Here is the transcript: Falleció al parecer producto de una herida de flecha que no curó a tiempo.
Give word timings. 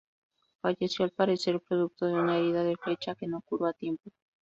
Falleció 0.63 1.05
al 1.05 1.11
parecer 1.11 1.61
producto 1.61 2.07
de 2.07 2.13
una 2.13 2.35
herida 2.39 2.63
de 2.63 2.75
flecha 2.75 3.13
que 3.13 3.27
no 3.27 3.39
curó 3.41 3.67
a 3.67 3.73
tiempo. 3.73 4.09